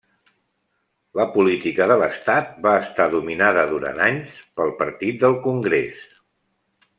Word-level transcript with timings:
La 1.19 1.25
política 1.35 1.85
de 1.91 1.97
l'estat 2.03 2.49
va 2.63 2.73
estar 2.85 3.07
dominada 3.17 3.67
durant 3.75 4.01
anys 4.07 4.41
pel 4.61 4.75
Partit 4.81 5.21
del 5.27 5.39
Congrés. 5.49 6.03